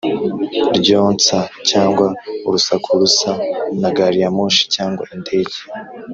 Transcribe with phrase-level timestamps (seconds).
[0.77, 1.37] ryonsa,
[1.69, 2.07] cyangwa
[2.47, 3.31] urusaku rusa
[3.81, 5.57] na gari ya moshi cyangwa indege